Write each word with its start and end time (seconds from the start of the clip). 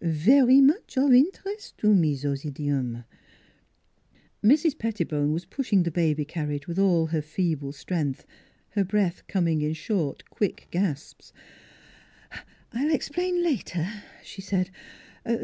Vary 0.00 0.60
much 0.60 0.96
of 0.96 1.12
interes' 1.12 1.72
to 1.76 1.92
me 1.92 2.14
zose 2.14 2.44
idiome." 2.44 3.04
Mrs. 4.44 4.78
Pettibone 4.78 5.32
was 5.32 5.44
pushing 5.44 5.82
the 5.82 5.90
baby 5.90 6.24
carriage 6.24 6.68
with 6.68 6.78
all 6.78 7.06
her 7.08 7.20
feeble 7.20 7.72
strength, 7.72 8.24
her 8.70 8.84
breath 8.84 9.26
coming 9.26 9.60
in 9.60 9.72
short, 9.72 10.30
quick 10.30 10.68
gasps." 10.70 11.32
I 12.72 12.84
will 12.84 12.94
explain 12.94 13.42
later," 13.42 13.88
she 14.22 14.40
said. 14.40 14.70